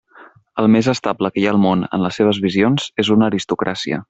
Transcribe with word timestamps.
El 0.63 0.69
més 0.75 0.89
estable 0.93 1.31
que 1.35 1.39
hi 1.43 1.45
ha 1.49 1.53
al 1.53 1.61
món 1.67 1.85
en 1.99 2.05
les 2.07 2.19
seves 2.21 2.43
visions 2.49 2.91
és 3.05 3.17
una 3.19 3.33
aristocràcia. 3.35 3.99